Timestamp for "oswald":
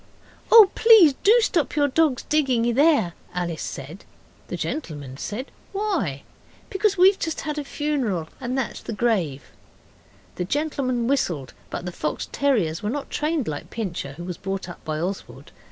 14.99-15.51